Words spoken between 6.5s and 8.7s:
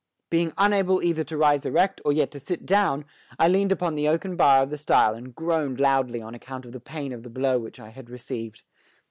of the pain of the blow which I had received.